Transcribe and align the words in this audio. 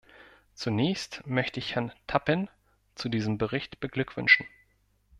Zunächst 0.55 1.21
möchte 1.27 1.59
ich 1.59 1.75
Herrn 1.75 1.91
Tappin 2.07 2.49
zu 2.95 3.07
diesem 3.07 3.37
Bericht 3.37 3.79
beglückwünschen. 3.79 4.47